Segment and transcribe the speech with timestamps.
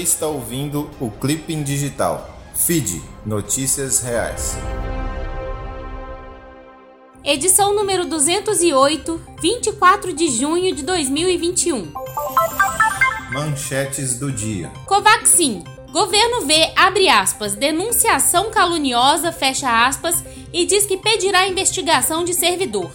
[0.00, 2.38] está ouvindo o Clipping Digital.
[2.54, 4.56] Feed Notícias Reais.
[7.22, 11.92] Edição número 208, 24 de junho de 2021.
[13.32, 14.70] Manchetes do dia.
[14.86, 15.62] Covaxin.
[15.92, 22.90] Governo vê, abre aspas, denunciação caluniosa, fecha aspas, e diz que pedirá investigação de servidor.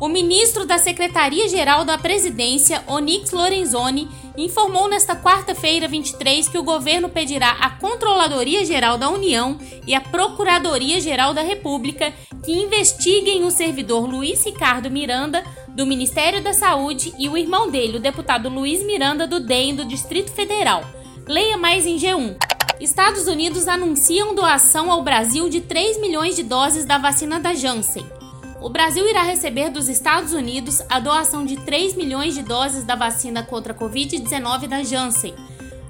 [0.00, 7.08] O ministro da Secretaria-Geral da Presidência, Onyx Lorenzoni, informou nesta quarta-feira, 23, que o governo
[7.08, 12.12] pedirá à Controladoria Geral da União e à Procuradoria Geral da República
[12.44, 17.98] que investiguem o servidor Luiz Ricardo Miranda, do Ministério da Saúde, e o irmão dele,
[17.98, 20.84] o deputado Luiz Miranda, do DEM, do Distrito Federal.
[21.26, 22.36] Leia mais em G1.
[22.80, 28.17] Estados Unidos anunciam doação ao Brasil de 3 milhões de doses da vacina da Janssen
[28.60, 32.96] o Brasil irá receber dos Estados Unidos a doação de 3 milhões de doses da
[32.96, 35.34] vacina contra a Covid-19 da Janssen.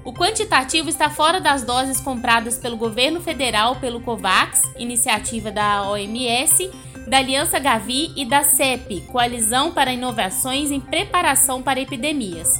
[0.05, 6.69] O quantitativo está fora das doses compradas pelo governo federal pelo COVAX, iniciativa da OMS,
[7.07, 12.53] da Aliança Gavi e da CEP, Coalizão para Inovações em Preparação para Epidemias,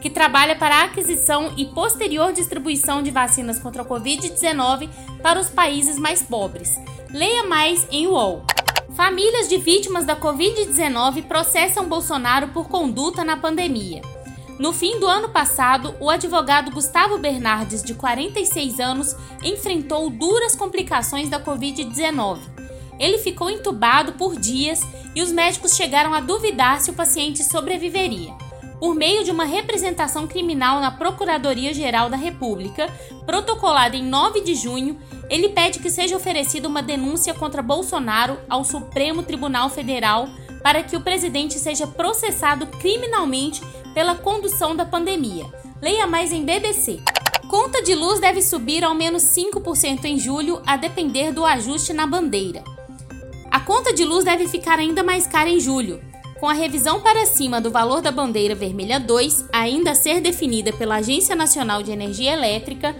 [0.00, 4.88] que trabalha para a aquisição e posterior distribuição de vacinas contra a Covid-19
[5.22, 6.74] para os países mais pobres.
[7.10, 8.44] Leia mais em UOL.
[8.94, 14.02] Famílias de vítimas da Covid-19 processam Bolsonaro por conduta na pandemia.
[14.58, 21.30] No fim do ano passado, o advogado Gustavo Bernardes, de 46 anos, enfrentou duras complicações
[21.30, 22.38] da Covid-19.
[22.98, 24.82] Ele ficou entubado por dias
[25.14, 28.34] e os médicos chegaram a duvidar se o paciente sobreviveria.
[28.78, 32.92] Por meio de uma representação criminal na Procuradoria-Geral da República,
[33.24, 34.98] protocolada em 9 de junho,
[35.32, 40.28] ele pede que seja oferecida uma denúncia contra Bolsonaro ao Supremo Tribunal Federal
[40.62, 43.62] para que o presidente seja processado criminalmente
[43.94, 45.46] pela condução da pandemia.
[45.80, 47.00] Leia mais em BBC.
[47.48, 52.06] Conta de luz deve subir ao menos 5% em julho, a depender do ajuste na
[52.06, 52.62] bandeira.
[53.50, 55.98] A conta de luz deve ficar ainda mais cara em julho.
[56.38, 60.74] Com a revisão para cima do valor da bandeira vermelha 2, ainda a ser definida
[60.74, 62.94] pela Agência Nacional de Energia Elétrica,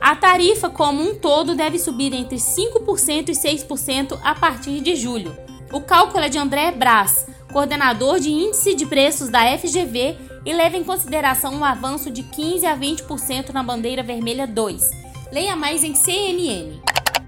[0.00, 5.36] a tarifa como um todo deve subir entre 5% e 6% a partir de julho.
[5.70, 10.16] O cálculo é de André Brás, coordenador de índice de preços da FGV,
[10.46, 14.90] e leva em consideração um avanço de 15 a 20% na bandeira vermelha 2.
[15.30, 16.80] Leia mais em CNN.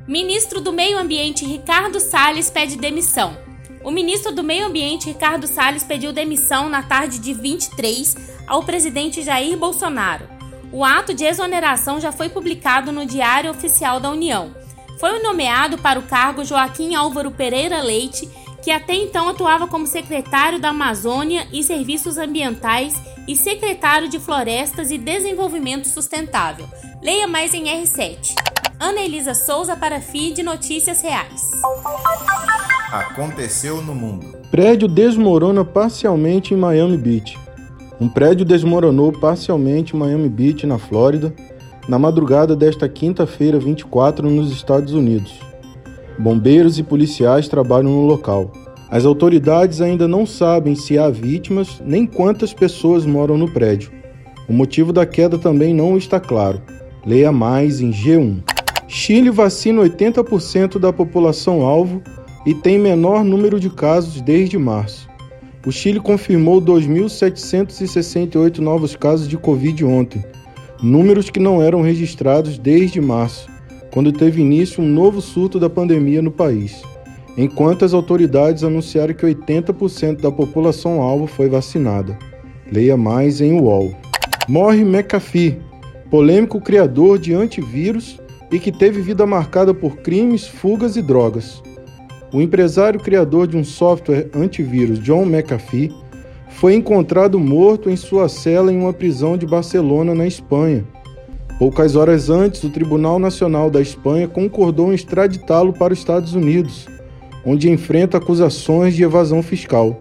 [0.09, 3.37] Ministro do Meio Ambiente Ricardo Salles pede demissão.
[3.85, 8.17] O ministro do Meio Ambiente Ricardo Salles pediu demissão na tarde de 23
[8.47, 10.32] ao presidente Jair Bolsonaro.
[10.73, 14.51] O ato de exoneração já foi publicado no Diário Oficial da União.
[14.99, 18.27] Foi nomeado para o cargo Joaquim Álvaro Pereira Leite,
[18.63, 22.95] que até então atuava como secretário da Amazônia e Serviços Ambientais
[23.29, 26.67] e secretário de Florestas e Desenvolvimento Sustentável.
[27.03, 28.35] Leia mais em R7.
[28.81, 31.51] Ana Elisa Souza para FID Notícias Reais.
[32.91, 34.37] Aconteceu no mundo.
[34.51, 37.42] Prédio desmorona parcialmente em Miami Beach.
[38.01, 41.33] Um prédio desmoronou parcialmente em Miami Beach, na Flórida,
[41.89, 45.41] na madrugada desta quinta-feira, 24, nos Estados Unidos.
[46.19, 48.53] Bombeiros e policiais trabalham no local.
[48.91, 53.91] As autoridades ainda não sabem se há vítimas nem quantas pessoas moram no prédio.
[54.49, 56.61] O motivo da queda também não está claro.
[57.07, 58.43] Leia mais em G1.
[58.87, 62.03] Chile vacina 80% da população alvo
[62.45, 65.09] e tem menor número de casos desde março.
[65.65, 70.25] O Chile confirmou 2.768 novos casos de Covid ontem,
[70.83, 73.49] números que não eram registrados desde março,
[73.93, 76.83] quando teve início um novo surto da pandemia no país,
[77.37, 82.19] enquanto as autoridades anunciaram que 80% da população-alvo foi vacinada.
[82.71, 83.95] Leia mais em UOL.
[84.49, 85.61] Morre McAfee,
[86.11, 88.21] polêmico criador de antivírus
[88.51, 91.63] e que teve vida marcada por crimes, fugas e drogas.
[92.33, 95.93] O empresário criador de um software antivírus, John McAfee,
[96.49, 100.83] foi encontrado morto em sua cela em uma prisão de Barcelona, na Espanha.
[101.59, 106.87] Poucas horas antes, o Tribunal Nacional da Espanha concordou em extraditá-lo para os Estados Unidos,
[107.45, 109.99] onde enfrenta acusações de evasão fiscal.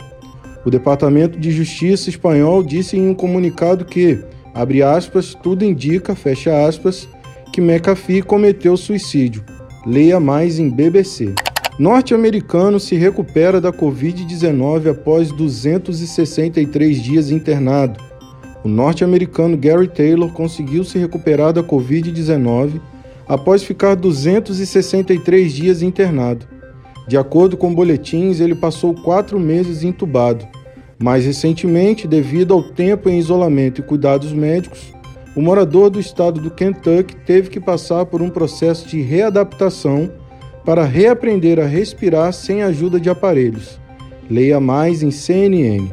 [0.66, 4.24] O Departamento de Justiça espanhol disse em um comunicado que,
[4.54, 7.10] abre aspas, tudo indica, fecha aspas,
[7.52, 9.44] que McAfee cometeu suicídio.
[9.86, 11.34] Leia mais em BBC.
[11.82, 18.00] Norte-americano se recupera da Covid-19 após 263 dias internado.
[18.64, 22.80] O norte-americano Gary Taylor conseguiu se recuperar da Covid-19
[23.28, 26.46] após ficar 263 dias internado.
[27.08, 30.48] De acordo com boletins, ele passou quatro meses entubado.
[31.00, 34.94] Mais recentemente, devido ao tempo em isolamento e cuidados médicos,
[35.36, 40.21] o morador do estado do Kentucky teve que passar por um processo de readaptação
[40.66, 43.80] para reaprender a respirar sem ajuda de aparelhos.
[44.30, 45.92] Leia mais em CNN.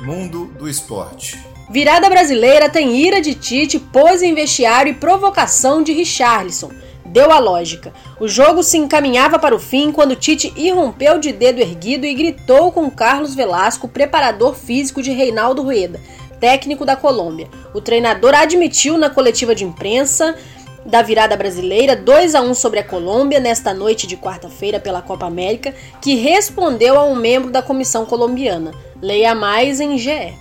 [0.00, 1.38] Mundo do esporte.
[1.70, 6.70] Virada brasileira tem ira de Tite, pose em vestiário e provocação de Richarlison.
[7.06, 7.92] Deu a lógica.
[8.20, 12.72] O jogo se encaminhava para o fim quando Tite irrompeu de dedo erguido e gritou
[12.72, 16.00] com Carlos Velasco, preparador físico de Reinaldo Rueda,
[16.40, 17.48] técnico da Colômbia.
[17.74, 20.34] O treinador admitiu na coletiva de imprensa
[20.84, 25.26] da virada brasileira 2 a 1 sobre a Colômbia nesta noite de quarta-feira pela Copa
[25.26, 28.72] América, que respondeu a um membro da comissão colombiana.
[29.00, 30.34] Leia mais em GE.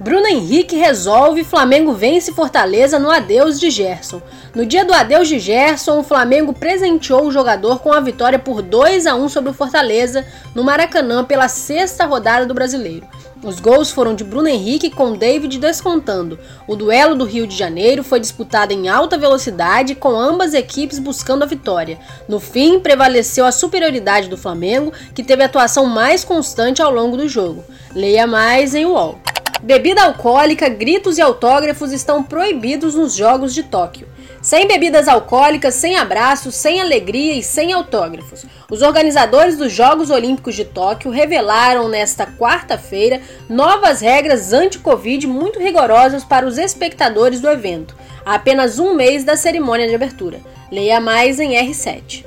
[0.00, 4.20] Bruno Henrique resolve, Flamengo vence Fortaleza no adeus de Gerson.
[4.52, 8.62] No dia do adeus de Gerson, o Flamengo presenteou o jogador com a vitória por
[8.62, 13.06] 2 a 1 sobre o Fortaleza no Maracanã pela sexta rodada do Brasileiro.
[13.42, 16.38] Os gols foram de Bruno Henrique com David descontando.
[16.68, 21.42] O duelo do Rio de Janeiro foi disputado em alta velocidade, com ambas equipes buscando
[21.42, 21.98] a vitória.
[22.28, 27.28] No fim, prevaleceu a superioridade do Flamengo, que teve atuação mais constante ao longo do
[27.28, 27.64] jogo.
[27.92, 29.18] Leia mais em UOL.
[29.60, 34.11] Bebida alcoólica, gritos e autógrafos estão proibidos nos Jogos de Tóquio.
[34.42, 38.44] Sem bebidas alcoólicas, sem abraços, sem alegria e sem autógrafos.
[38.68, 46.24] Os organizadores dos Jogos Olímpicos de Tóquio revelaram nesta quarta-feira novas regras anti-Covid muito rigorosas
[46.24, 47.94] para os espectadores do evento,
[48.26, 50.40] há apenas um mês da cerimônia de abertura.
[50.72, 52.24] Leia mais em R7.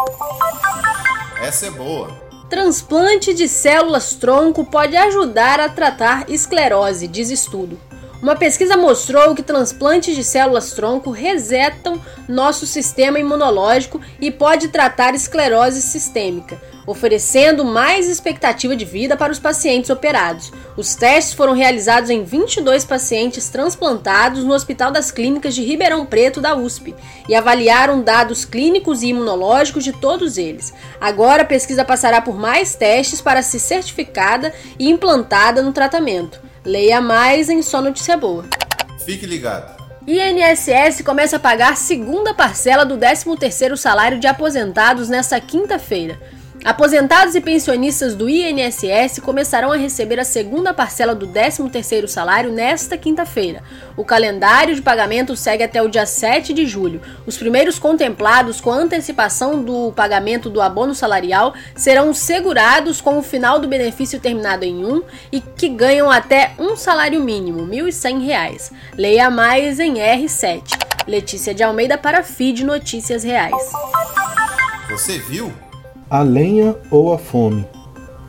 [1.42, 2.24] Essa é boa.
[2.50, 7.78] Transplante de células tronco pode ajudar a tratar esclerose, diz estudo.
[8.26, 15.80] Uma pesquisa mostrou que transplantes de células-tronco resetam nosso sistema imunológico e pode tratar esclerose
[15.80, 20.52] sistêmica, oferecendo mais expectativa de vida para os pacientes operados.
[20.76, 26.42] Os testes foram realizados em 22 pacientes transplantados no Hospital das Clínicas de Ribeirão Preto
[26.42, 26.96] da USP
[27.30, 30.74] e avaliaram dados clínicos e imunológicos de todos eles.
[31.00, 36.45] Agora a pesquisa passará por mais testes para ser certificada e implantada no tratamento.
[36.66, 38.44] Leia mais em Só Notícia Boa.
[39.06, 39.76] Fique ligado.
[40.08, 46.20] INSS começa a pagar segunda parcela do 13º salário de aposentados nesta quinta-feira.
[46.64, 52.98] Aposentados e pensionistas do INSS começarão a receber a segunda parcela do 13º salário nesta
[52.98, 53.62] quinta-feira.
[53.96, 57.02] O calendário de pagamento segue até o dia 7 de julho.
[57.26, 63.60] Os primeiros contemplados com antecipação do pagamento do abono salarial serão segurados com o final
[63.60, 68.72] do benefício terminado em 1 e que ganham até um salário mínimo, R$ 1.100.
[68.98, 70.64] Leia mais em R7.
[71.08, 73.72] Letícia de Almeida para Feed Notícias Reais.
[74.90, 75.54] Você viu?
[76.16, 77.66] A lenha ou a fome.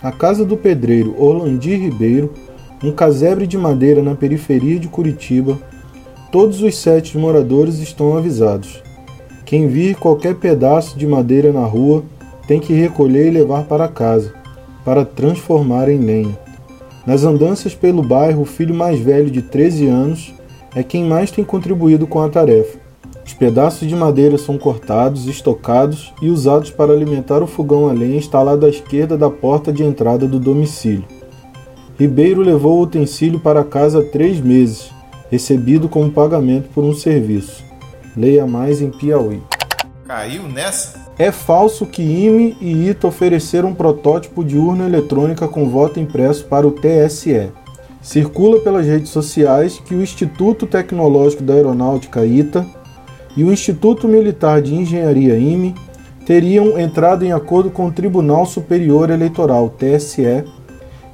[0.03, 2.35] A casa do pedreiro Orlandir Ribeiro,
[2.83, 5.57] um casebre de madeira na periferia de Curitiba,
[6.33, 8.83] todos os sete moradores estão avisados.
[9.45, 12.03] Quem vir qualquer pedaço de madeira na rua
[12.49, 14.35] tem que recolher e levar para casa,
[14.85, 16.37] para transformar em lenha.
[17.07, 20.35] Nas andanças pelo bairro, o filho mais velho de 13 anos
[20.75, 22.86] é quem mais tem contribuído com a tarefa.
[23.27, 28.17] Os pedaços de madeira são cortados, estocados e usados para alimentar o fogão a lenha
[28.17, 31.05] instalado à esquerda da porta de entrada do domicílio.
[31.99, 34.91] Ribeiro levou o utensílio para casa há três meses,
[35.29, 37.65] recebido como pagamento por um serviço.
[38.17, 39.43] Leia mais em Piauí.
[40.07, 41.05] Caiu nessa?
[41.19, 46.45] É falso que IME e ITA ofereceram um protótipo de urna eletrônica com voto impresso
[46.45, 47.51] para o TSE.
[48.01, 52.65] Circula pelas redes sociais que o Instituto Tecnológico da Aeronáutica ITA
[53.37, 55.75] e o Instituto Militar de Engenharia IME
[56.25, 60.45] teriam entrado em acordo com o Tribunal Superior Eleitoral TSE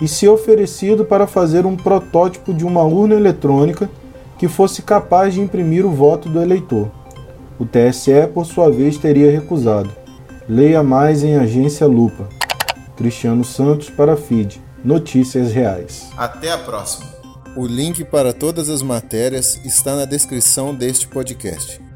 [0.00, 3.90] e se oferecido para fazer um protótipo de uma urna eletrônica
[4.38, 6.90] que fosse capaz de imprimir o voto do eleitor.
[7.58, 9.90] O TSE, por sua vez, teria recusado.
[10.48, 12.28] Leia mais em Agência Lupa.
[12.96, 14.60] Cristiano Santos para FID.
[14.84, 16.10] Notícias Reais.
[16.16, 17.08] Até a próxima.
[17.56, 21.91] O link para todas as matérias está na descrição deste podcast.